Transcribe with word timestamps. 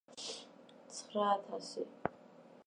ცხრაათასი 0.95 1.87